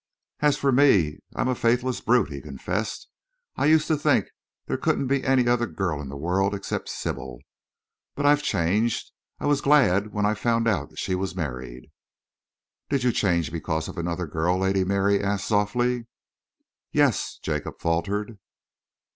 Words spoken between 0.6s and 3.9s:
me, I am a faithless brute," he confessed. "I used